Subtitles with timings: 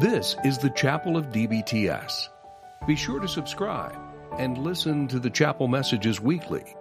[0.00, 2.30] This is the Chapel of DBTS.
[2.86, 3.98] Be sure to subscribe
[4.38, 6.74] and listen to the chapel messages weekly.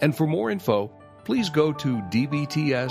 [0.00, 0.90] And for more info,
[1.22, 2.88] please go to dbts.edu.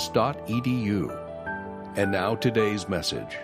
[1.97, 3.39] And now today's message.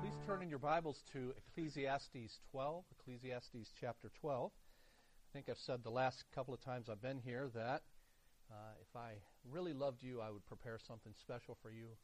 [0.00, 4.52] Please turn in your Bibles to Ecclesiastes 12, Ecclesiastes chapter 12.
[4.54, 7.82] I think I've said the last couple of times I've been here that
[8.48, 9.14] uh, if I
[9.50, 11.96] really loved you, I would prepare something special for you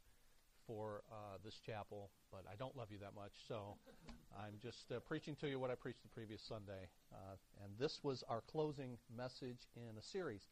[0.67, 3.77] for uh, this chapel, but I don't love you that much, so
[4.39, 6.89] I'm just uh, preaching to you what I preached the previous Sunday.
[7.13, 10.43] Uh, and this was our closing message in a series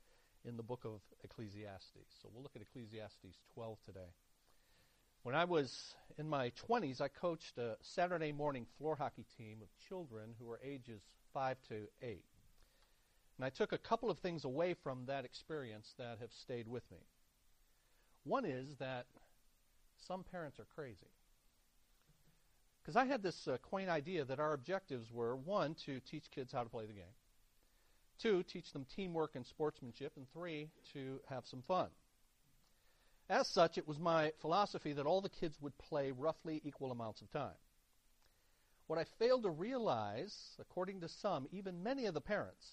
[0.45, 2.09] in the book of Ecclesiastes.
[2.23, 4.13] So we'll look at Ecclesiastes 12 today.
[5.23, 9.69] When I was in my 20s, I coached a Saturday morning floor hockey team of
[9.89, 11.01] children who were ages
[11.33, 12.23] 5 to 8.
[13.39, 16.89] And I took a couple of things away from that experience that have stayed with
[16.91, 16.99] me.
[18.25, 19.07] One is that
[20.07, 21.11] some parents are crazy.
[22.83, 26.53] Because I had this uh, quaint idea that our objectives were one, to teach kids
[26.53, 27.15] how to play the game,
[28.21, 31.89] two, teach them teamwork and sportsmanship, and three, to have some fun.
[33.31, 37.23] As such, it was my philosophy that all the kids would play roughly equal amounts
[37.23, 37.57] of time.
[38.87, 42.67] What I failed to realize, according to some, even many of the parents,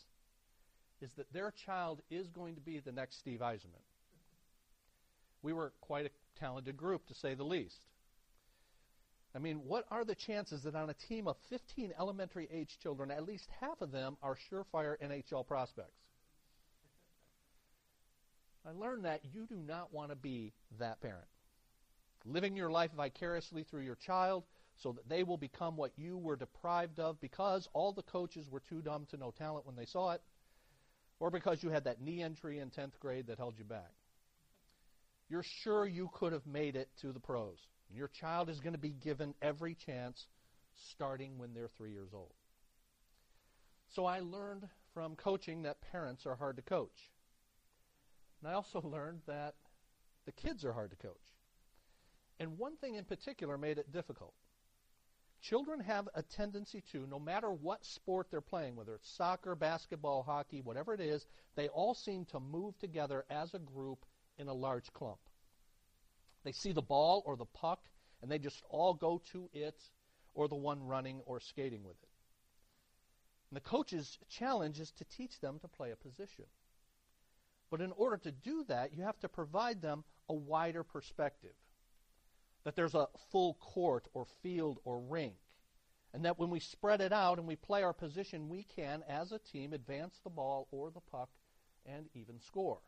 [1.01, 3.81] is that their child is going to be the next Steve Yzerman.
[5.41, 6.09] We were quite a
[6.41, 7.85] talented group, to say the least.
[9.33, 13.11] I mean, what are the chances that on a team of 15 elementary age children,
[13.11, 16.01] at least half of them are surefire NHL prospects?
[18.67, 21.27] I learned that you do not want to be that parent.
[22.25, 24.43] Living your life vicariously through your child
[24.77, 28.61] so that they will become what you were deprived of because all the coaches were
[28.67, 30.21] too dumb to know talent when they saw it,
[31.19, 33.91] or because you had that knee injury in 10th grade that held you back
[35.31, 37.57] you're sure you could have made it to the pros.
[37.87, 40.27] And your child is going to be given every chance
[40.91, 42.33] starting when they're three years old.
[43.95, 47.11] So I learned from coaching that parents are hard to coach.
[48.41, 49.55] And I also learned that
[50.25, 51.15] the kids are hard to coach.
[52.37, 54.33] And one thing in particular made it difficult.
[55.41, 60.23] Children have a tendency to, no matter what sport they're playing, whether it's soccer, basketball,
[60.23, 64.05] hockey, whatever it is, they all seem to move together as a group
[64.37, 65.19] in a large clump.
[66.43, 67.79] They see the ball or the puck,
[68.21, 69.79] and they just all go to it
[70.33, 72.09] or the one running or skating with it.
[73.49, 76.45] And the coach's challenge is to teach them to play a position.
[77.69, 81.53] But in order to do that, you have to provide them a wider perspective.
[82.63, 85.35] That there's a full court or field or rink.
[86.13, 89.31] And that when we spread it out and we play our position, we can, as
[89.31, 91.29] a team, advance the ball or the puck
[91.85, 92.79] and even score.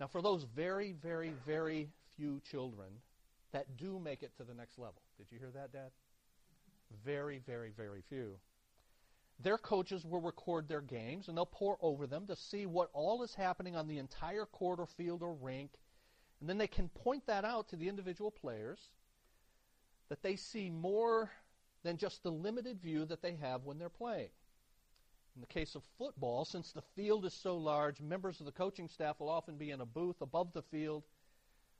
[0.00, 2.88] Now, for those very, very, very few children
[3.52, 5.90] that do make it to the next level, did you hear that, Dad?
[7.04, 8.36] Very, very, very few.
[9.40, 13.22] Their coaches will record their games and they'll pore over them to see what all
[13.22, 15.70] is happening on the entire court or field or rink.
[16.40, 18.78] And then they can point that out to the individual players
[20.08, 21.30] that they see more
[21.84, 24.30] than just the limited view that they have when they're playing.
[25.38, 28.88] In the case of football, since the field is so large, members of the coaching
[28.88, 31.04] staff will often be in a booth above the field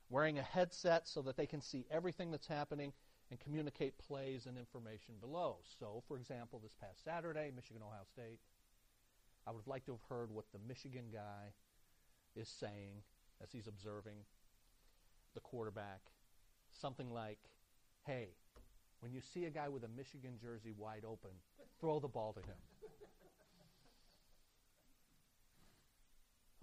[0.09, 2.93] wearing a headset so that they can see everything that's happening
[3.33, 5.57] and communicate plays and information below.
[5.81, 8.39] So, for example, this past Saturday, Michigan Ohio State,
[9.45, 11.51] I would have liked to have heard what the Michigan guy
[12.37, 13.03] is saying
[13.43, 14.19] as he's observing
[15.35, 16.03] the quarterback.
[16.81, 17.41] Something like,
[18.07, 18.29] hey,
[19.01, 21.33] when you see a guy with a Michigan jersey wide open,
[21.81, 22.57] throw the ball to him.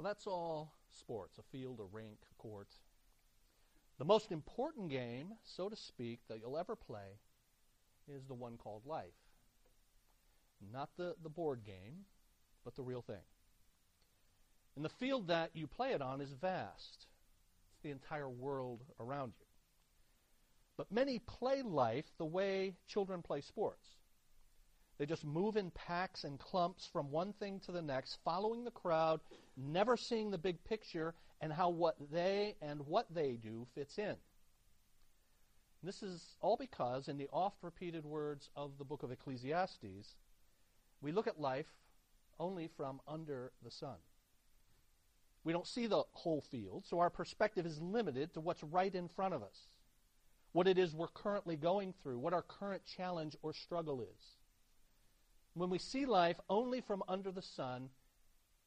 [0.06, 2.68] Well, that's all sports a field, a rink, a court.
[3.98, 7.18] The most important game, so to speak, that you'll ever play
[8.08, 9.18] is the one called life.
[10.72, 12.06] Not the, the board game,
[12.64, 13.24] but the real thing.
[14.76, 17.08] And the field that you play it on is vast,
[17.74, 19.48] it's the entire world around you.
[20.78, 23.88] But many play life the way children play sports.
[24.98, 28.72] They just move in packs and clumps from one thing to the next, following the
[28.72, 29.20] crowd,
[29.58, 34.16] never seeing the big picture and how what they and what they do fits in.
[35.84, 40.16] This is all because, in the oft repeated words of the book of Ecclesiastes,
[41.02, 41.68] we look at life
[42.40, 43.98] only from under the sun.
[45.44, 49.10] We don't see the whole field, so our perspective is limited to what's right in
[49.10, 49.68] front of us,
[50.54, 54.38] what it is we're currently going through, what our current challenge or struggle is.
[55.56, 57.90] When we see life only from under the sun,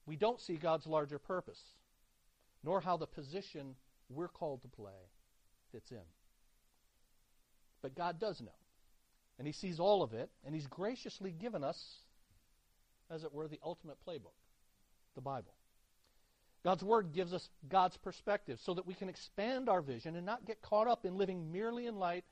[0.07, 1.63] we don't see God's larger purpose,
[2.65, 3.77] nor how the position
[4.09, 5.11] we're called to play
[5.71, 6.07] fits in.
[7.83, 8.49] But God does know.
[9.39, 11.99] And He sees all of it, and He's graciously given us,
[13.11, 14.35] as it were, the ultimate playbook
[15.15, 15.55] the Bible.
[16.65, 20.47] God's Word gives us God's perspective so that we can expand our vision and not
[20.47, 22.25] get caught up in living merely in light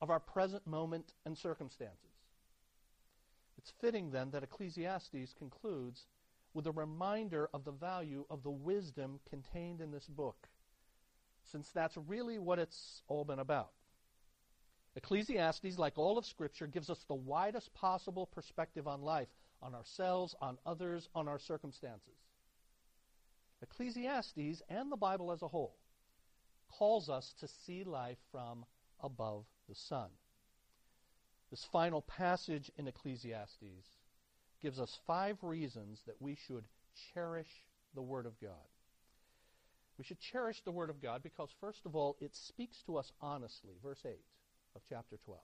[0.00, 2.13] of our present moment and circumstances.
[3.58, 6.06] It's fitting then that Ecclesiastes concludes
[6.52, 10.48] with a reminder of the value of the wisdom contained in this book,
[11.42, 13.72] since that's really what it's all been about.
[14.96, 19.28] Ecclesiastes, like all of Scripture, gives us the widest possible perspective on life,
[19.60, 22.14] on ourselves, on others, on our circumstances.
[23.62, 25.76] Ecclesiastes and the Bible as a whole
[26.68, 28.64] calls us to see life from
[29.00, 30.10] above the sun.
[31.54, 33.86] This final passage in Ecclesiastes
[34.60, 36.64] gives us five reasons that we should
[37.12, 37.46] cherish
[37.94, 38.66] the Word of God.
[39.96, 43.12] We should cherish the Word of God because, first of all, it speaks to us
[43.20, 43.74] honestly.
[43.84, 44.18] Verse 8
[44.74, 45.40] of chapter 12.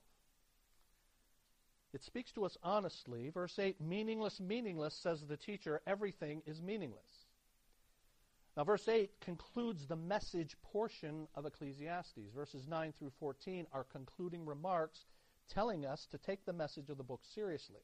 [1.93, 3.29] It speaks to us honestly.
[3.29, 7.29] Verse 8 meaningless, meaningless, says the teacher, everything is meaningless.
[8.57, 12.33] Now, verse 8 concludes the message portion of Ecclesiastes.
[12.35, 15.05] Verses 9 through 14 are concluding remarks
[15.53, 17.83] telling us to take the message of the book seriously.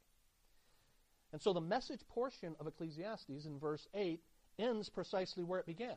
[1.33, 4.21] And so the message portion of Ecclesiastes in verse 8
[4.59, 5.97] ends precisely where it began.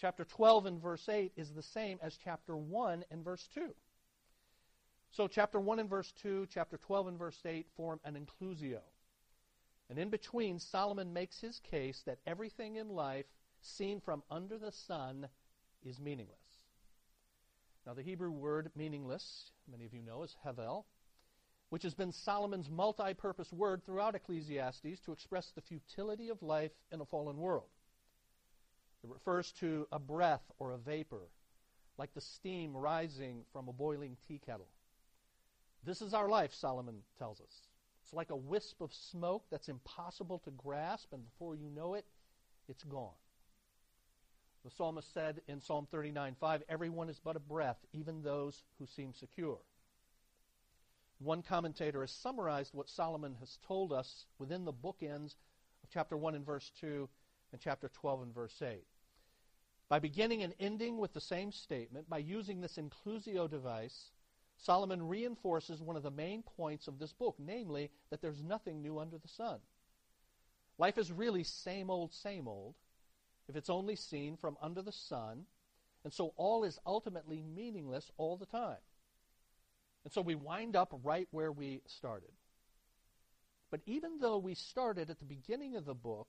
[0.00, 3.74] Chapter 12 and verse 8 is the same as chapter 1 and verse 2.
[5.10, 8.80] So, chapter 1 and verse 2, chapter 12 and verse 8 form an inclusio.
[9.88, 13.24] And in between, Solomon makes his case that everything in life
[13.62, 15.28] seen from under the sun
[15.82, 16.36] is meaningless.
[17.88, 20.84] Now, the Hebrew word meaningless, many of you know, is hevel,
[21.70, 26.72] which has been Solomon's multi purpose word throughout Ecclesiastes to express the futility of life
[26.92, 27.70] in a fallen world.
[29.02, 31.30] It refers to a breath or a vapor,
[31.96, 34.68] like the steam rising from a boiling tea kettle.
[35.82, 37.62] This is our life, Solomon tells us.
[38.02, 42.04] It's like a wisp of smoke that's impossible to grasp, and before you know it,
[42.68, 43.16] it's gone.
[44.64, 48.86] The psalmist said in Psalm 39 5, Everyone is but a breath, even those who
[48.86, 49.58] seem secure.
[51.20, 55.34] One commentator has summarized what Solomon has told us within the bookends
[55.82, 57.08] of chapter 1 and verse 2
[57.52, 58.84] and chapter 12 and verse 8.
[59.88, 64.10] By beginning and ending with the same statement, by using this inclusio device,
[64.58, 68.98] Solomon reinforces one of the main points of this book, namely that there's nothing new
[68.98, 69.60] under the sun.
[70.78, 72.74] Life is really same old, same old,
[73.48, 75.44] if it's only seen from under the sun,
[76.04, 78.78] and so all is ultimately meaningless all the time.
[80.04, 82.30] And so we wind up right where we started.
[83.70, 86.28] But even though we started at the beginning of the book,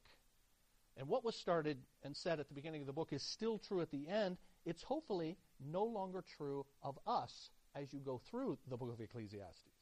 [0.98, 3.82] and what was started and said at the beginning of the book is still true
[3.82, 8.76] at the end, it's hopefully no longer true of us as you go through the
[8.76, 9.79] book of Ecclesiastes.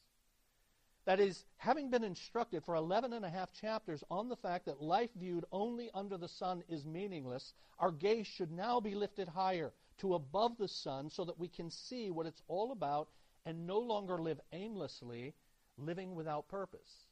[1.07, 4.81] That is, having been instructed for 11 and a half chapters on the fact that
[4.81, 9.71] life viewed only under the sun is meaningless, our gaze should now be lifted higher
[9.99, 13.07] to above the sun so that we can see what it's all about
[13.45, 15.33] and no longer live aimlessly,
[15.77, 17.05] living without purpose.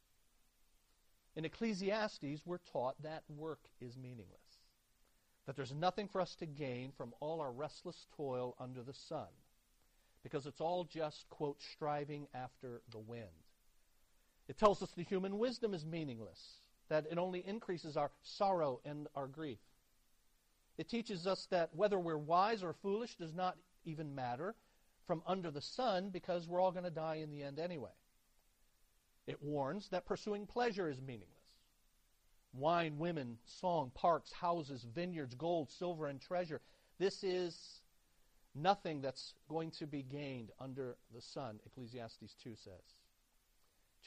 [1.38, 4.60] In Ecclesiastes, we're taught that work is meaningless,
[5.46, 9.30] that there's nothing for us to gain from all our restless toil under the sun
[10.22, 13.45] because it's all just, quote, striving after the wind.
[14.48, 16.60] It tells us the human wisdom is meaningless,
[16.90, 19.60] that it only increases our sorrow and our grief.
[20.78, 24.56] It teaches us that whether we're wise or foolish does not even matter
[25.08, 27.92] from under the sun because we're all going to die in the end anyway.
[29.28, 31.30] It warns that pursuing pleasure is meaningless.
[32.54, 36.62] Wine, women, song, parks, houses, vineyards, gold, silver, and treasure.
[37.00, 37.82] This is
[38.56, 42.96] Nothing that's going to be gained under the sun, Ecclesiastes 2 says.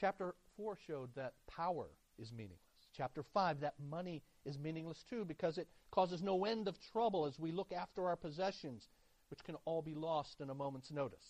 [0.00, 1.88] Chapter 4 showed that power
[2.18, 2.60] is meaningless.
[2.96, 7.38] Chapter 5, that money is meaningless too because it causes no end of trouble as
[7.38, 8.86] we look after our possessions,
[9.30, 11.24] which can all be lost in a moment's notice.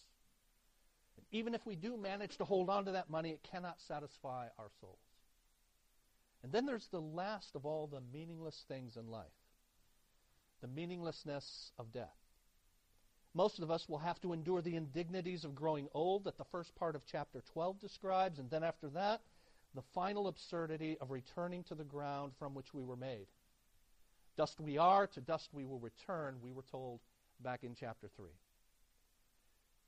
[1.16, 4.48] And even if we do manage to hold on to that money, it cannot satisfy
[4.58, 4.98] our souls.
[6.42, 9.26] And then there's the last of all the meaningless things in life
[10.60, 12.16] the meaninglessness of death.
[13.38, 16.74] Most of us will have to endure the indignities of growing old that the first
[16.74, 19.20] part of chapter 12 describes, and then after that,
[19.76, 23.28] the final absurdity of returning to the ground from which we were made.
[24.36, 26.98] Dust we are, to dust we will return, we were told
[27.38, 28.26] back in chapter 3.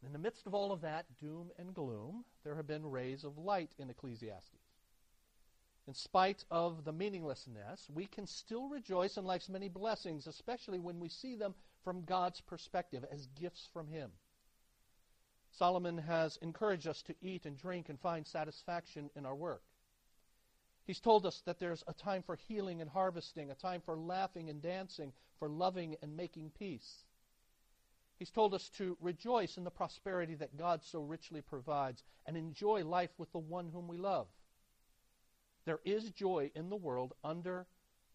[0.07, 3.37] In the midst of all of that doom and gloom, there have been rays of
[3.37, 4.63] light in Ecclesiastes.
[5.89, 11.01] In spite of the meaninglessness, we can still rejoice in life's many blessings, especially when
[11.01, 11.53] we see them
[11.85, 14.11] from God's perspective as gifts from Him.
[15.53, 19.63] Solomon has encouraged us to eat and drink and find satisfaction in our work.
[20.85, 24.49] He's told us that there's a time for healing and harvesting, a time for laughing
[24.49, 27.05] and dancing, for loving and making peace.
[28.19, 32.85] He's told us to rejoice in the prosperity that God so richly provides and enjoy
[32.85, 34.27] life with the one whom we love.
[35.65, 37.67] There is joy in the world under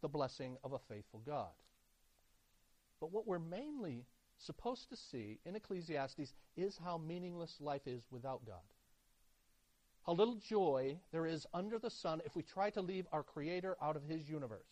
[0.02, 1.52] the blessing of a faithful God.
[3.00, 4.06] But what we're mainly
[4.38, 8.56] supposed to see in Ecclesiastes is how meaningless life is without God.
[10.06, 13.76] How little joy there is under the sun if we try to leave our Creator
[13.82, 14.68] out of His universe.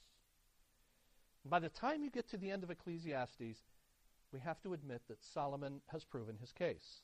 [1.46, 3.62] by the time you get to the end of Ecclesiastes,
[4.32, 7.02] we have to admit that Solomon has proven his case.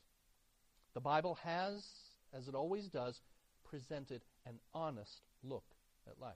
[0.93, 1.85] The Bible has,
[2.33, 3.21] as it always does,
[3.63, 5.65] presented an honest look
[6.07, 6.33] at life.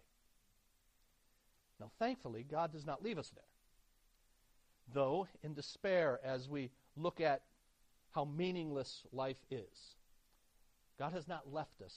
[1.79, 3.43] Now, thankfully, God does not leave us there.
[4.91, 7.41] Though, in despair, as we look at
[8.11, 9.95] how meaningless life is,
[10.99, 11.93] God has not left us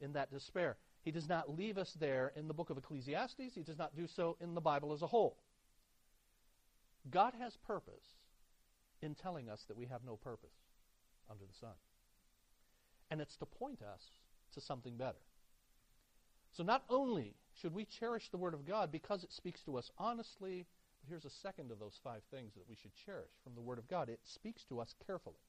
[0.00, 0.76] in that despair.
[1.02, 3.54] He does not leave us there in the book of Ecclesiastes.
[3.54, 5.36] He does not do so in the Bible as a whole.
[7.10, 8.04] God has purpose
[9.00, 10.54] in telling us that we have no purpose
[11.30, 11.74] under the sun.
[13.10, 14.02] And it's to point us
[14.54, 15.18] to something better.
[16.52, 19.90] So not only should we cherish the Word of God because it speaks to us
[19.98, 20.66] honestly,
[21.08, 23.88] here's a second of those five things that we should cherish from the Word of
[23.88, 24.08] God.
[24.08, 25.40] It speaks to us carefully.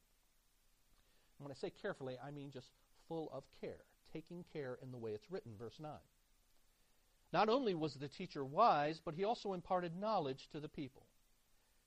[1.38, 2.70] And when I say carefully, I mean just
[3.08, 5.92] full of care, taking care in the way it's written, verse 9.
[7.32, 11.08] Not only was the teacher wise, but he also imparted knowledge to the people.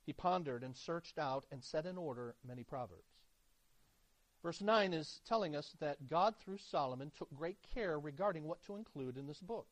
[0.04, 3.16] He pondered and searched out and set in order many proverbs.
[4.42, 8.76] Verse 9 is telling us that God, through Solomon, took great care regarding what to
[8.76, 9.66] include in this book.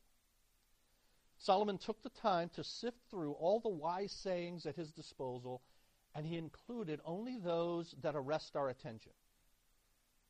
[1.45, 5.61] Solomon took the time to sift through all the wise sayings at his disposal,
[6.15, 9.13] and he included only those that arrest our attention.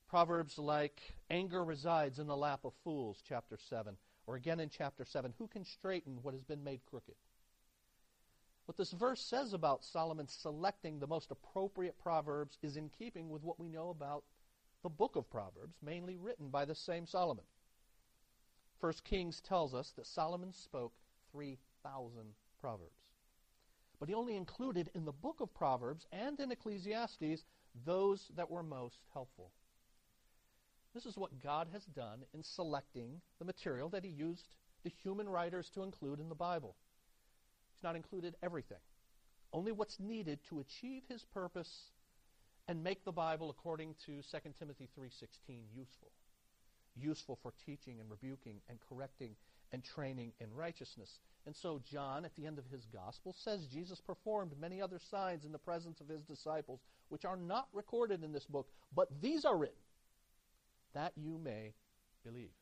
[0.08, 5.04] Proverbs like, anger resides in the lap of fools, chapter 7, or again in chapter
[5.04, 7.14] 7, who can straighten what has been made crooked?
[8.64, 13.44] What this verse says about Solomon selecting the most appropriate Proverbs is in keeping with
[13.44, 14.24] what we know about
[14.82, 17.44] the book of Proverbs, mainly written by the same Solomon.
[18.80, 20.92] First Kings tells us that Solomon spoke
[21.34, 22.12] 3,000
[22.60, 22.92] Proverbs.
[23.98, 27.44] But he only included in the book of Proverbs and in Ecclesiastes
[27.84, 29.50] those that were most helpful.
[30.94, 35.28] This is what God has done in selecting the material that he used the human
[35.28, 36.76] writers to include in the Bible.
[37.74, 38.78] He's not included everything,
[39.52, 41.90] only what's needed to achieve his purpose
[42.68, 46.12] and make the Bible, according to 2 Timothy 3.16, useful.
[46.96, 49.36] Useful for teaching and rebuking and correcting
[49.72, 51.18] and training in righteousness.
[51.46, 55.44] And so John, at the end of his gospel, says Jesus performed many other signs
[55.44, 59.44] in the presence of his disciples, which are not recorded in this book, but these
[59.44, 59.76] are written,
[60.94, 61.74] that you may
[62.24, 62.54] believe.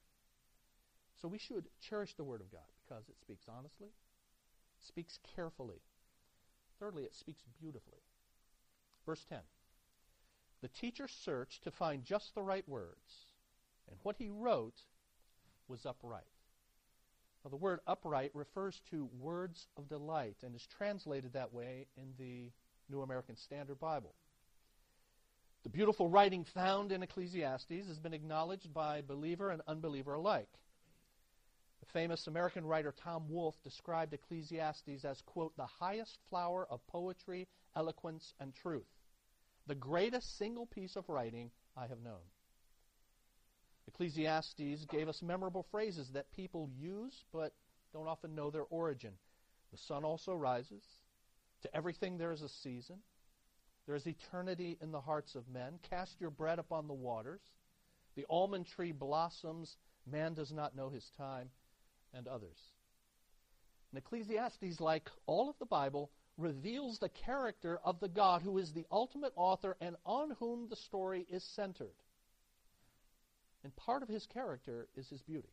[1.20, 3.90] So we should cherish the Word of God because it speaks honestly,
[4.80, 5.82] speaks carefully.
[6.80, 8.00] Thirdly, it speaks beautifully.
[9.06, 9.38] Verse 10
[10.62, 13.26] The teacher searched to find just the right words,
[13.88, 14.80] and what he wrote
[15.68, 16.24] was upright.
[17.44, 22.14] Now, the word upright refers to words of delight and is translated that way in
[22.18, 22.52] the
[22.88, 24.14] New American Standard Bible.
[25.64, 30.48] The beautiful writing found in Ecclesiastes has been acknowledged by believer and unbeliever alike.
[31.80, 37.48] The famous American writer Tom Wolfe described Ecclesiastes as, quote, the highest flower of poetry,
[37.76, 38.86] eloquence, and truth,
[39.66, 42.22] the greatest single piece of writing I have known.
[43.88, 47.52] Ecclesiastes gave us memorable phrases that people use but
[47.92, 49.12] don't often know their origin.
[49.70, 50.84] The sun also rises.
[51.62, 52.98] To everything there is a season.
[53.86, 55.78] There is eternity in the hearts of men.
[55.90, 57.40] Cast your bread upon the waters.
[58.16, 59.76] The almond tree blossoms.
[60.10, 61.50] Man does not know his time.
[62.14, 62.58] And others.
[63.90, 68.72] And Ecclesiastes, like all of the Bible, reveals the character of the God who is
[68.72, 71.94] the ultimate author and on whom the story is centered.
[73.64, 75.52] And part of his character is his beauty.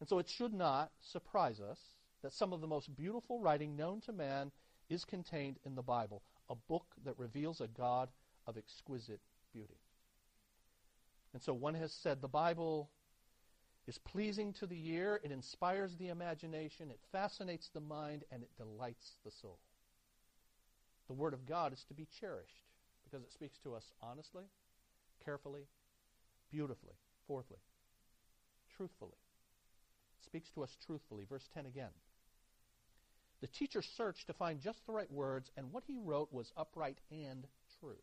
[0.00, 1.78] And so it should not surprise us
[2.22, 4.50] that some of the most beautiful writing known to man
[4.88, 8.08] is contained in the Bible, a book that reveals a God
[8.46, 9.20] of exquisite
[9.52, 9.78] beauty.
[11.32, 12.90] And so one has said the Bible
[13.86, 18.56] is pleasing to the ear, it inspires the imagination, it fascinates the mind, and it
[18.56, 19.58] delights the soul.
[21.06, 22.64] The Word of God is to be cherished
[23.04, 24.44] because it speaks to us honestly,
[25.24, 25.66] carefully,
[26.54, 26.94] beautifully.
[27.26, 27.58] Fourthly,
[28.76, 29.18] truthfully.
[30.24, 31.24] Speaks to us truthfully.
[31.28, 31.90] Verse 10 again.
[33.40, 36.98] The teacher searched to find just the right words, and what he wrote was upright
[37.10, 37.46] and
[37.80, 37.98] true.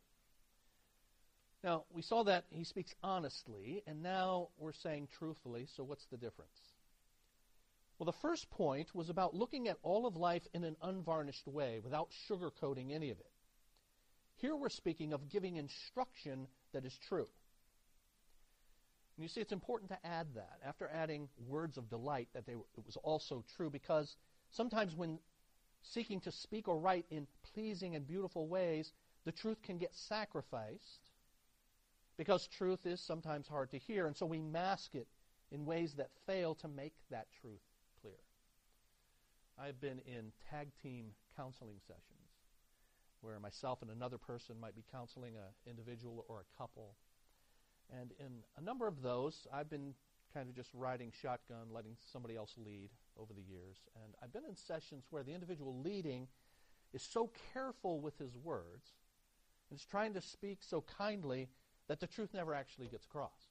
[1.64, 6.16] Now, we saw that he speaks honestly, and now we're saying truthfully, so what's the
[6.16, 6.58] difference?
[7.98, 11.80] Well, the first point was about looking at all of life in an unvarnished way,
[11.82, 13.30] without sugarcoating any of it.
[14.36, 17.28] Here we're speaking of giving instruction that is true.
[19.22, 20.58] And you see, it's important to add that.
[20.66, 24.16] After adding words of delight that they it was also true because
[24.50, 25.20] sometimes when
[25.80, 28.90] seeking to speak or write in pleasing and beautiful ways,
[29.24, 31.12] the truth can get sacrificed
[32.16, 35.06] because truth is sometimes hard to hear, and so we mask it
[35.52, 37.62] in ways that fail to make that truth
[38.00, 38.18] clear.
[39.56, 42.02] I've been in tag team counseling sessions
[43.20, 46.96] where myself and another person might be counseling an individual or a couple
[48.00, 49.94] and in a number of those, I've been
[50.32, 53.76] kind of just riding shotgun, letting somebody else lead over the years.
[54.02, 56.28] And I've been in sessions where the individual leading
[56.92, 58.92] is so careful with his words
[59.70, 61.48] and is trying to speak so kindly
[61.88, 63.50] that the truth never actually gets across.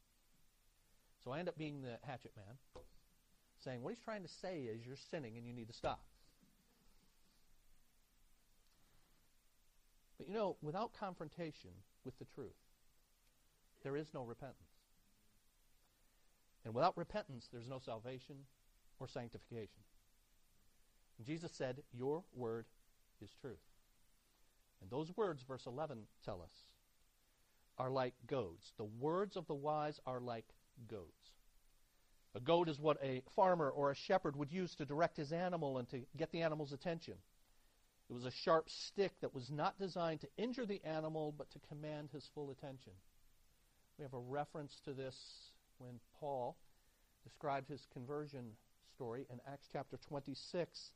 [1.24, 2.84] So I end up being the hatchet man,
[3.64, 6.02] saying, What he's trying to say is you're sinning and you need to stop.
[10.18, 11.72] But you know, without confrontation
[12.06, 12.61] with the truth,
[13.84, 14.58] there is no repentance.
[16.64, 18.36] And without repentance, there's no salvation
[19.00, 19.82] or sanctification.
[21.18, 22.66] And Jesus said, Your word
[23.22, 23.58] is truth.
[24.82, 26.52] And those words, verse 11, tell us,
[27.78, 28.74] are like goads.
[28.78, 30.46] The words of the wise are like
[30.88, 31.08] goads.
[32.36, 35.78] A goad is what a farmer or a shepherd would use to direct his animal
[35.78, 37.16] and to get the animal's attention.
[38.10, 41.60] It was a sharp stick that was not designed to injure the animal, but to
[41.70, 42.94] command his full attention.
[43.98, 45.16] We have a reference to this
[45.78, 46.58] when Paul
[47.24, 48.46] described his conversion
[48.96, 50.92] story in Acts chapter 26.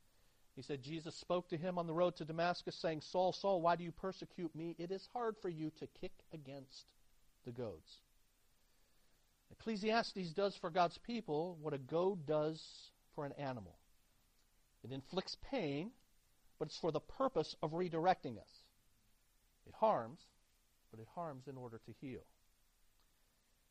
[0.54, 3.76] He said, Jesus spoke to him on the road to Damascus, saying, Saul, Saul, why
[3.76, 4.74] do you persecute me?
[4.78, 6.92] It is hard for you to kick against
[7.44, 8.00] the goads.
[9.52, 12.62] Ecclesiastes does for God's people what a goad does
[13.14, 13.76] for an animal.
[14.82, 15.90] It inflicts pain,
[16.58, 18.50] but it's for the purpose of redirecting us.
[19.66, 20.20] It harms,
[20.90, 22.24] but it harms in order to heal.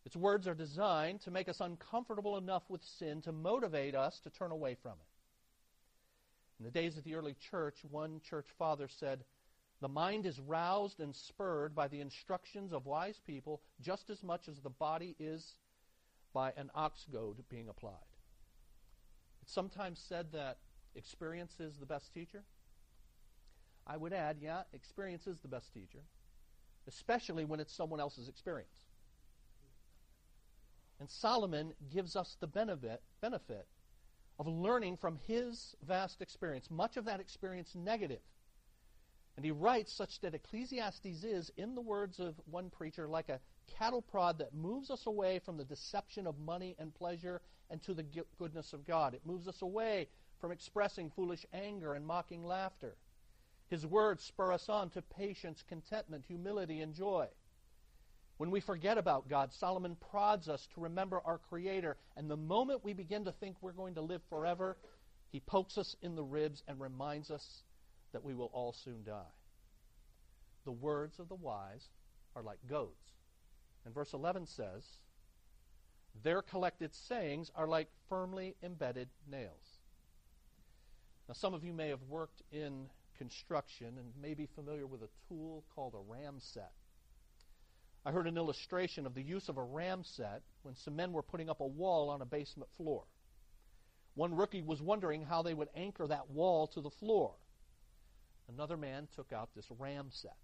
[0.06, 4.30] Its words are designed to make us uncomfortable enough with sin to motivate us to
[4.30, 6.60] turn away from it.
[6.60, 9.26] In the days of the early church, one church father said,
[9.82, 14.48] The mind is roused and spurred by the instructions of wise people just as much
[14.48, 15.56] as the body is
[16.34, 17.94] by an ox goad being applied.
[19.42, 20.60] It's sometimes said that
[20.96, 22.44] experience is the best teacher.
[23.88, 26.04] I would add, yeah, experience is the best teacher,
[26.88, 28.85] especially when it's someone else's experience.
[31.06, 33.68] And Solomon gives us the benefit, benefit
[34.40, 38.24] of learning from his vast experience, much of that experience negative.
[39.36, 43.40] And he writes such that Ecclesiastes is, in the words of one preacher, like a
[43.68, 47.40] cattle prod that moves us away from the deception of money and pleasure
[47.70, 48.08] and to the
[48.40, 49.14] goodness of God.
[49.14, 50.08] It moves us away
[50.42, 52.96] from expressing foolish anger and mocking laughter.
[53.68, 57.28] His words spur us on to patience, contentment, humility, and joy.
[58.38, 61.96] When we forget about God, Solomon prods us to remember our Creator.
[62.18, 64.78] And the moment we begin to think we're going to live forever,
[65.32, 67.64] he pokes us in the ribs and reminds us
[68.12, 69.34] that we will all soon die.
[70.66, 71.88] The words of the wise
[72.36, 73.14] are like goads.
[73.86, 74.84] And verse 11 says,
[76.24, 79.80] Their collected sayings are like firmly embedded nails.
[81.28, 85.10] Now, some of you may have worked in construction and may be familiar with a
[85.30, 86.72] tool called a ram set.
[88.06, 91.24] I heard an illustration of the use of a ram set when some men were
[91.24, 93.04] putting up a wall on a basement floor.
[94.14, 97.34] One rookie was wondering how they would anchor that wall to the floor.
[98.48, 100.38] Another man took out this ram set.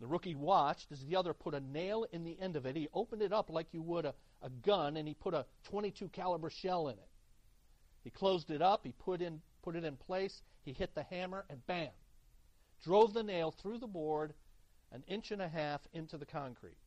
[0.00, 2.74] The rookie watched as the other put a nail in the end of it.
[2.74, 6.08] He opened it up like you would a, a gun, and he put a 22
[6.08, 7.08] caliber shell in it.
[8.02, 8.80] He closed it up.
[8.84, 10.42] He put in put it in place.
[10.62, 11.90] He hit the hammer, and bam,
[12.82, 14.34] drove the nail through the board
[14.94, 16.78] an inch and a half into the concrete.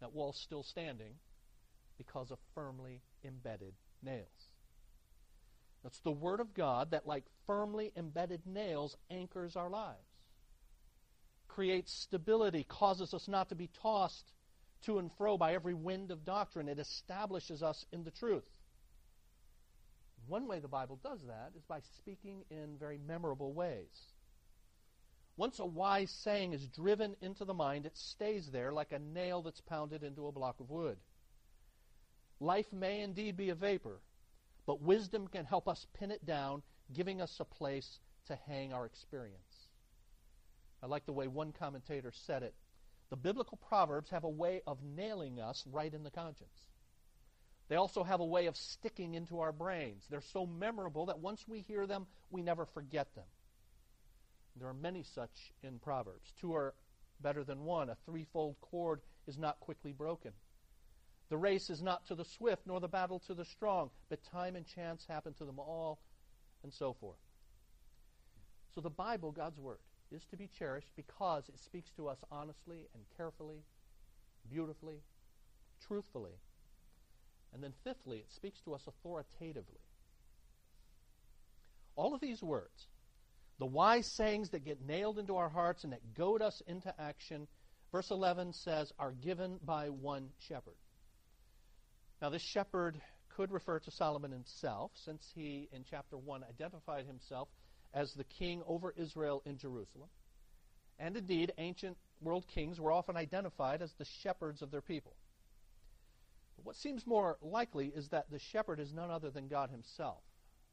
[0.00, 1.14] That wall's still standing
[1.98, 4.50] because of firmly embedded nails.
[5.82, 9.98] That's the Word of God that, like firmly embedded nails, anchors our lives,
[11.48, 14.32] creates stability, causes us not to be tossed
[14.82, 16.68] to and fro by every wind of doctrine.
[16.68, 18.48] It establishes us in the truth.
[20.26, 24.14] One way the Bible does that is by speaking in very memorable ways.
[25.36, 29.42] Once a wise saying is driven into the mind, it stays there like a nail
[29.42, 30.96] that's pounded into a block of wood.
[32.40, 34.00] Life may indeed be a vapor,
[34.66, 38.86] but wisdom can help us pin it down, giving us a place to hang our
[38.86, 39.68] experience.
[40.82, 42.54] I like the way one commentator said it.
[43.10, 46.66] The biblical proverbs have a way of nailing us right in the conscience.
[47.68, 50.04] They also have a way of sticking into our brains.
[50.08, 53.24] They're so memorable that once we hear them, we never forget them.
[54.58, 56.32] There are many such in Proverbs.
[56.40, 56.74] Two are
[57.20, 57.90] better than one.
[57.90, 60.32] A threefold cord is not quickly broken.
[61.28, 64.56] The race is not to the swift, nor the battle to the strong, but time
[64.56, 65.98] and chance happen to them all,
[66.62, 67.18] and so forth.
[68.74, 69.78] So the Bible, God's Word,
[70.12, 73.64] is to be cherished because it speaks to us honestly and carefully,
[74.48, 75.00] beautifully,
[75.86, 76.38] truthfully.
[77.52, 79.80] And then, fifthly, it speaks to us authoritatively.
[81.96, 82.86] All of these words,
[83.58, 87.48] the wise sayings that get nailed into our hearts and that goad us into action,
[87.92, 90.76] verse 11 says, are given by one shepherd.
[92.20, 93.00] Now, this shepherd
[93.36, 97.48] could refer to Solomon himself, since he, in chapter 1, identified himself
[97.92, 100.08] as the king over Israel in Jerusalem.
[100.98, 105.14] And indeed, ancient world kings were often identified as the shepherds of their people.
[106.56, 110.22] But what seems more likely is that the shepherd is none other than God himself.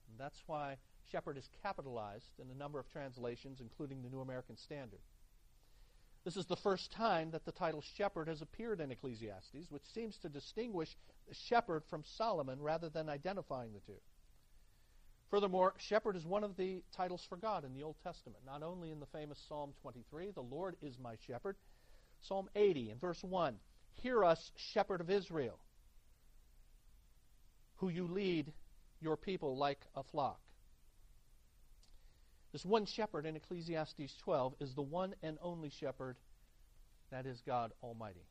[0.09, 0.77] And that's why
[1.11, 4.99] shepherd is capitalized in a number of translations, including the New American Standard.
[6.23, 10.17] This is the first time that the title shepherd has appeared in Ecclesiastes, which seems
[10.17, 10.95] to distinguish
[11.27, 13.99] the shepherd from Solomon rather than identifying the two.
[15.29, 18.91] Furthermore, shepherd is one of the titles for God in the Old Testament, not only
[18.91, 21.57] in the famous Psalm 23, the Lord is my shepherd,
[22.21, 23.55] Psalm 80 in verse 1,
[23.95, 25.59] Hear us, shepherd of Israel,
[27.77, 28.53] who you lead
[29.01, 30.39] your people like a flock.
[32.53, 36.17] This one shepherd in Ecclesiastes 12 is the one and only shepherd,
[37.09, 38.27] that is God Almighty.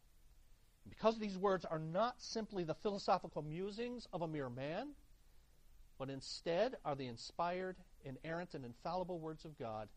[0.88, 4.90] Because these words are not simply the philosophical musings of a mere man,
[5.98, 9.88] but instead are the inspired, inerrant, and infallible words of God,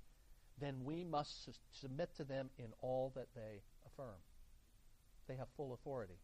[0.59, 4.17] then we must su- submit to them in all that they affirm.
[5.27, 6.17] They have full authority.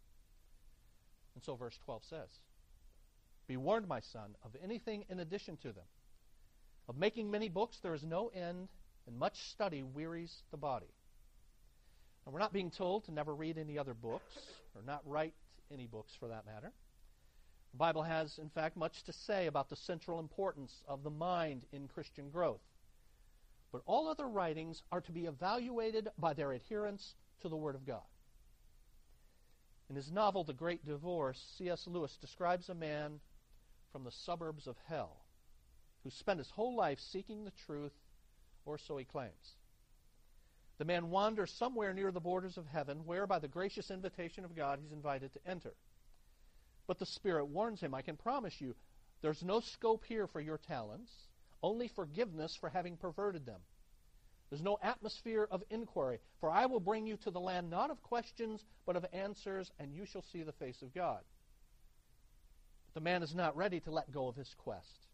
[1.36, 2.40] And so verse 12 says,
[3.48, 5.86] Be warned, my son, of anything in addition to them
[6.92, 8.68] of making many books, there is no end,
[9.08, 10.94] and much study wearies the body.
[12.26, 14.36] And we're not being told to never read any other books,
[14.76, 15.34] or not write
[15.74, 16.70] any books for that matter.
[17.72, 21.62] The Bible has, in fact, much to say about the central importance of the mind
[21.72, 22.60] in Christian growth.
[23.72, 27.88] But all other writings are to be evaluated by their adherence to the Word of
[27.88, 28.02] God.
[29.90, 31.88] In his novel, The Great Divorce, C.S.
[31.88, 33.22] Lewis describes a man
[33.94, 35.21] from the suburbs of hell
[36.04, 37.94] who spent his whole life seeking the truth,
[38.66, 39.56] or so he claims.
[40.78, 44.56] The man wanders somewhere near the borders of heaven, where, by the gracious invitation of
[44.56, 45.74] God, he's invited to enter.
[46.88, 48.76] But the Spirit warns him, I can promise you,
[49.22, 51.12] there's no scope here for your talents,
[51.62, 53.62] only forgiveness for having perverted them.
[54.50, 58.02] There's no atmosphere of inquiry, for I will bring you to the land not of
[58.02, 61.22] questions, but of answers, and you shall see the face of God.
[62.94, 65.08] The man is not ready to let go of his quest.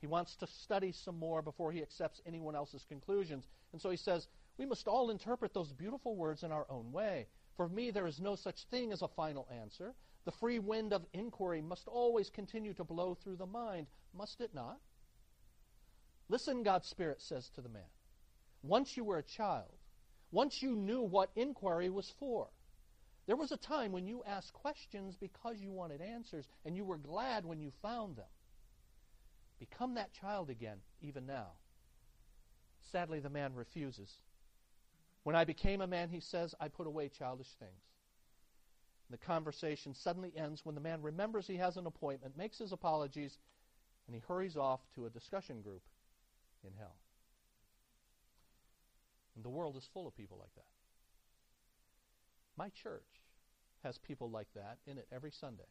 [0.00, 3.46] He wants to study some more before he accepts anyone else's conclusions.
[3.72, 7.26] And so he says, We must all interpret those beautiful words in our own way.
[7.56, 9.94] For me, there is no such thing as a final answer.
[10.24, 14.54] The free wind of inquiry must always continue to blow through the mind, must it
[14.54, 14.78] not?
[16.28, 17.82] Listen, God's Spirit says to the man.
[18.62, 19.74] Once you were a child,
[20.30, 22.48] once you knew what inquiry was for,
[23.26, 26.98] there was a time when you asked questions because you wanted answers, and you were
[26.98, 28.26] glad when you found them.
[29.60, 31.50] Become that child again, even now.
[32.90, 34.10] Sadly, the man refuses.
[35.22, 37.82] When I became a man, he says, I put away childish things.
[39.10, 43.36] The conversation suddenly ends when the man remembers he has an appointment, makes his apologies,
[44.06, 45.82] and he hurries off to a discussion group
[46.64, 46.96] in hell.
[49.36, 50.64] And the world is full of people like that.
[52.56, 53.02] My church
[53.84, 55.68] has people like that in it every Sunday.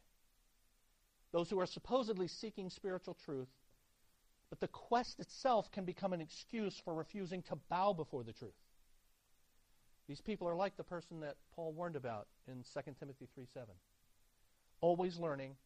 [1.32, 3.48] Those who are supposedly seeking spiritual truth
[4.50, 8.52] but the quest itself can become an excuse for refusing to bow before the truth.
[10.08, 13.68] These people are like the person that Paul warned about in 2 Timothy 3:7.
[14.80, 15.56] Always learning,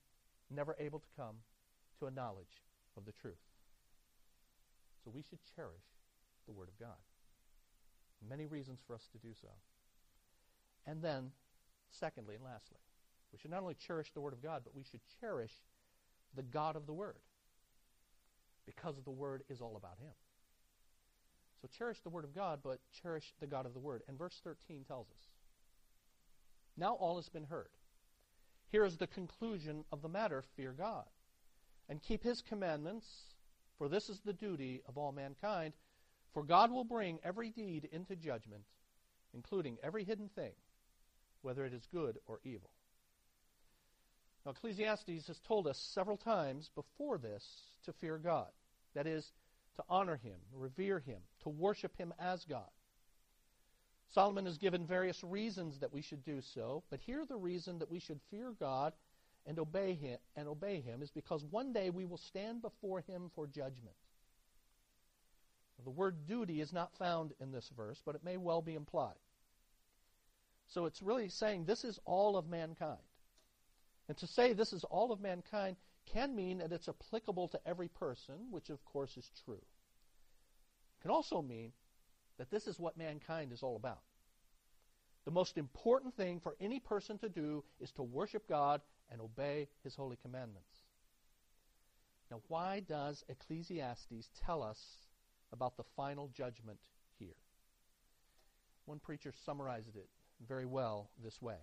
[0.51, 1.37] never able to come
[1.99, 2.62] to a knowledge
[2.97, 3.40] of the truth.
[5.03, 5.85] So we should cherish
[6.47, 6.99] the Word of God.
[8.29, 9.49] Many reasons for us to do so.
[10.87, 11.33] And then,
[11.90, 12.81] secondly and lastly,
[13.33, 15.53] we should not only cherish the Word of God, but we should cherish
[16.35, 17.16] the God of the Word
[18.66, 20.12] because the Word is all about Him.
[21.61, 24.03] So cherish the Word of God, but cherish the God of the Word.
[24.09, 25.29] And verse 13 tells us
[26.77, 27.70] Now all has been heard.
[28.70, 31.05] Here is the conclusion of the matter fear God,
[31.88, 33.07] and keep His commandments,
[33.79, 35.74] for this is the duty of all mankind.
[36.33, 38.64] For God will bring every deed into judgment
[39.35, 40.53] including every hidden thing,
[41.42, 42.70] whether it is good or evil.
[44.44, 47.44] Now, Ecclesiastes has told us several times before this
[47.85, 48.48] to fear God.
[48.94, 49.33] That is,
[49.76, 52.70] to honor Him, revere Him, to worship Him as God.
[54.11, 57.90] Solomon has given various reasons that we should do so, but here the reason that
[57.90, 58.92] we should fear God
[59.46, 63.30] and obey him and obey him is because one day we will stand before him
[63.35, 63.96] for judgment.
[65.83, 69.18] The word duty is not found in this verse, but it may well be implied.
[70.68, 73.00] So it's really saying this is all of mankind.
[74.08, 77.88] And to say this is all of mankind can mean that it's applicable to every
[77.88, 79.54] person, which of course is true.
[79.54, 81.72] It can also mean
[82.38, 84.02] that this is what mankind is all about.
[85.24, 89.68] The most important thing for any person to do is to worship God and obey
[89.82, 90.84] his holy commandments.
[92.30, 94.78] Now, why does Ecclesiastes tell us
[95.52, 96.78] about the final judgment
[97.18, 97.36] here?
[98.84, 100.08] One preacher summarized it
[100.46, 101.56] very well this way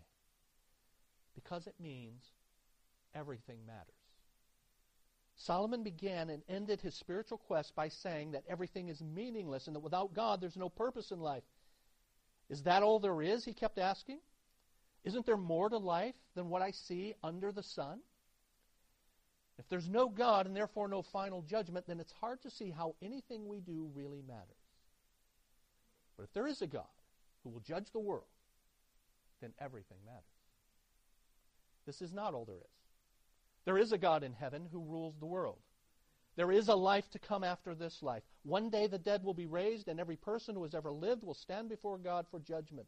[1.36, 2.24] because it means
[3.14, 3.96] everything matters.
[5.36, 9.80] Solomon began and ended his spiritual quest by saying that everything is meaningless and that
[9.80, 11.44] without God there's no purpose in life.
[12.50, 13.44] Is that all there is?
[13.44, 14.20] He kept asking.
[15.04, 18.02] Isn't there more to life than what I see under the sun?
[19.58, 22.96] If there's no God and therefore no final judgment, then it's hard to see how
[23.02, 24.46] anything we do really matters.
[26.18, 26.86] But if there is a God
[27.44, 28.26] who will judge the world,
[29.40, 30.24] then everything matters.
[31.86, 32.82] This is not all there is.
[33.66, 35.60] There is a God in heaven who rules the world.
[36.36, 38.24] There is a life to come after this life.
[38.44, 41.34] One day the dead will be raised, and every person who has ever lived will
[41.34, 42.88] stand before God for judgment.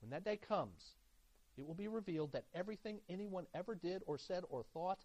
[0.00, 0.94] When that day comes,
[1.56, 5.00] it will be revealed that everything anyone ever did or said or thought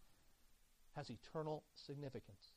[0.95, 2.51] has eternal significance.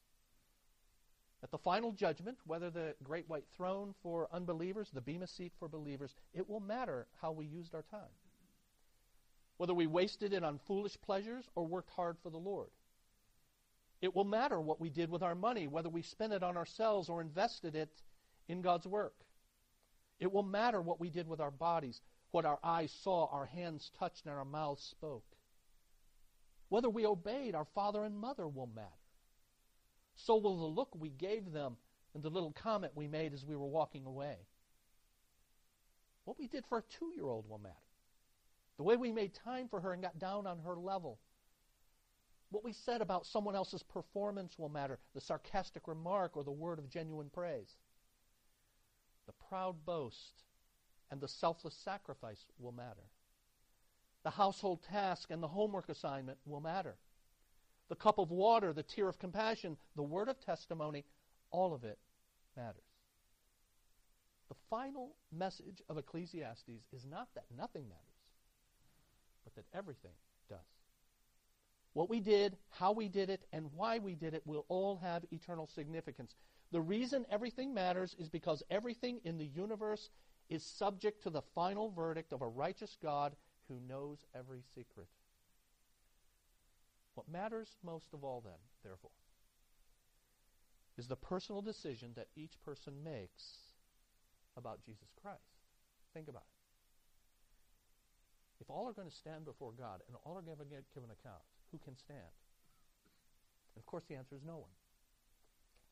[1.42, 5.68] At the final judgment, whether the great white throne for unbelievers, the bema seat for
[5.68, 8.10] believers, it will matter how we used our time.
[9.56, 12.70] Whether we wasted it on foolish pleasures or worked hard for the Lord.
[14.00, 17.08] It will matter what we did with our money, whether we spent it on ourselves
[17.08, 18.02] or invested it
[18.48, 19.14] in God's work.
[20.18, 23.90] It will matter what we did with our bodies, what our eyes saw, our hands
[23.98, 25.24] touched, and our mouths spoke.
[26.68, 28.88] Whether we obeyed our father and mother will matter.
[30.16, 31.76] So will the look we gave them
[32.14, 34.36] and the little comment we made as we were walking away.
[36.24, 37.74] What we did for a two year old will matter.
[38.76, 41.18] The way we made time for her and got down on her level.
[42.50, 44.98] What we said about someone else's performance will matter.
[45.14, 47.76] The sarcastic remark or the word of genuine praise.
[49.26, 50.44] The proud boast
[51.10, 53.08] and the selfless sacrifice will matter.
[54.24, 56.96] The household task and the homework assignment will matter.
[57.88, 61.04] The cup of water, the tear of compassion, the word of testimony,
[61.50, 61.98] all of it
[62.56, 62.82] matters.
[64.48, 68.13] The final message of Ecclesiastes is not that nothing matters,
[69.44, 70.12] but that everything
[70.48, 70.58] does.
[71.92, 75.24] What we did, how we did it, and why we did it will all have
[75.30, 76.34] eternal significance.
[76.72, 80.10] The reason everything matters is because everything in the universe
[80.48, 83.36] is subject to the final verdict of a righteous God
[83.68, 85.06] who knows every secret.
[87.14, 89.10] What matters most of all, then, therefore,
[90.98, 93.58] is the personal decision that each person makes
[94.56, 95.38] about Jesus Christ.
[96.12, 96.53] Think about it.
[98.60, 101.10] If all are going to stand before God and all are going to give an
[101.10, 102.20] account, who can stand?
[103.74, 104.70] And of course, the answer is no one.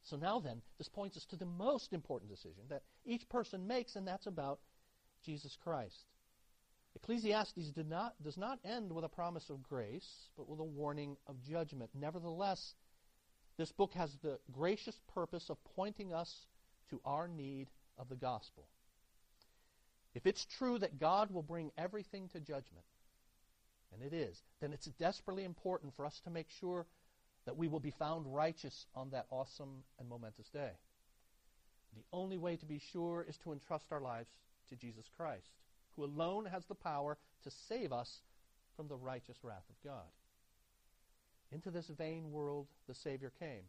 [0.05, 3.94] So now then, this points us to the most important decision that each person makes,
[3.96, 4.59] and that's about
[5.25, 6.07] Jesus Christ.
[6.96, 11.16] Ecclesiastes did not, does not end with a promise of grace, but with a warning
[11.27, 11.90] of judgment.
[11.94, 12.75] Nevertheless,
[13.57, 16.46] this book has the gracious purpose of pointing us
[16.90, 18.66] to our need of the gospel.
[20.14, 22.85] If it's true that God will bring everything to judgment,
[23.92, 26.87] and it is, then it's desperately important for us to make sure
[27.44, 30.72] that we will be found righteous on that awesome and momentous day.
[31.94, 34.31] The only way to be sure is to entrust our lives
[34.70, 35.51] to Jesus Christ,
[35.96, 38.22] who alone has the power to save us
[38.77, 40.09] from the righteous wrath of God.
[41.51, 43.64] Into this vain world the Savior came.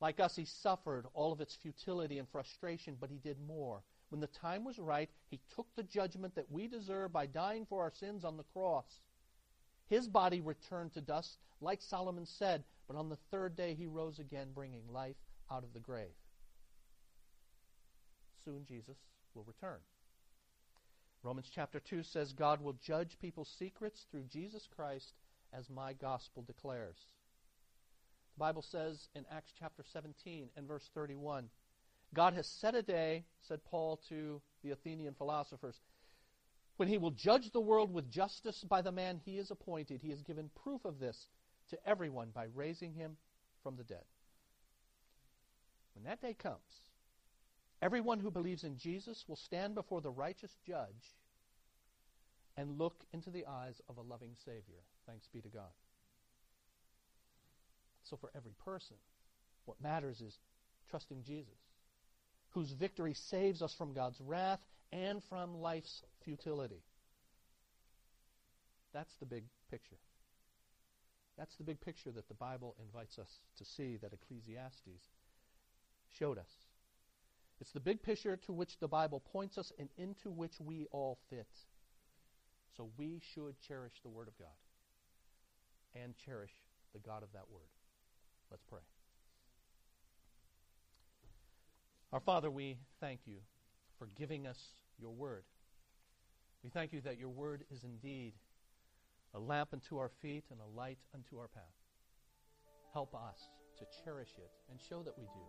[0.00, 3.82] Like us, he suffered all of its futility and frustration, but he did more.
[4.10, 7.82] When the time was right, he took the judgment that we deserve by dying for
[7.82, 9.00] our sins on the cross.
[9.88, 14.18] His body returned to dust, like Solomon said, but on the third day he rose
[14.18, 15.16] again, bringing life
[15.50, 16.14] out of the grave.
[18.44, 18.96] Soon Jesus
[19.34, 19.78] will return.
[21.22, 25.12] Romans chapter 2 says, God will judge people's secrets through Jesus Christ,
[25.52, 26.96] as my gospel declares.
[28.36, 31.48] The Bible says in Acts chapter 17 and verse 31,
[32.14, 35.80] God has set a day, said Paul to the Athenian philosophers,
[36.76, 40.00] when he will judge the world with justice by the man he has appointed.
[40.00, 41.26] He has given proof of this
[41.70, 43.16] to everyone by raising him
[43.62, 44.04] from the dead.
[45.94, 46.88] When that day comes,
[47.82, 51.16] everyone who believes in Jesus will stand before the righteous judge
[52.56, 54.82] and look into the eyes of a loving Savior.
[55.06, 55.70] Thanks be to God.
[58.02, 58.96] So, for every person,
[59.64, 60.38] what matters is
[60.88, 61.58] trusting Jesus,
[62.58, 64.58] whose victory saves us from God's wrath
[64.90, 66.82] and from life's futility.
[68.92, 69.98] That's the big picture.
[71.36, 75.06] That's the big picture that the Bible invites us to see that Ecclesiastes
[76.18, 76.50] showed us.
[77.60, 81.16] It's the big picture to which the Bible points us and into which we all
[81.30, 81.46] fit.
[82.76, 84.48] So we should cherish the Word of God
[85.94, 86.52] and cherish
[86.92, 87.70] the God of that Word.
[88.50, 88.80] Let's pray.
[92.10, 93.36] Our Father, we thank you
[93.98, 94.58] for giving us
[94.98, 95.44] your Word.
[96.64, 98.32] We thank you that your Word is indeed
[99.34, 101.64] a lamp unto our feet and a light unto our path.
[102.94, 105.44] Help us to cherish it and show that we do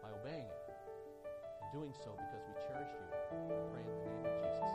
[0.00, 0.72] by obeying it
[1.60, 3.00] and doing so because we cherish you.
[3.48, 4.70] We pray in the name of Jesus.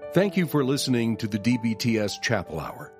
[0.00, 0.12] Amen.
[0.14, 2.90] Thank you for listening to the DBTS Chapel Hour.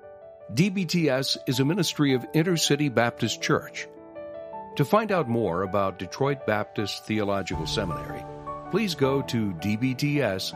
[0.53, 3.87] DBTS is a ministry of Intercity Baptist Church.
[4.75, 8.23] To find out more about Detroit Baptist Theological Seminary,
[8.69, 10.53] please go to dbts.edu.